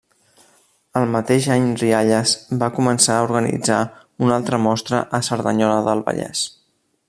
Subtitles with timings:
[1.01, 3.77] El mateix any Rialles va començar a organitzar
[4.29, 6.47] una altra mostra a Cerdanyola del Vallès.